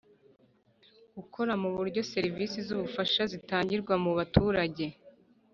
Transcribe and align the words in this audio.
Gukora 1.17 1.53
ku 1.61 1.69
buryo 1.77 2.01
serivisi 2.11 2.57
z 2.67 2.69
ubufasha 2.75 3.21
zitangirwa 3.31 3.93
mu 4.03 4.11
baturage 4.17 4.85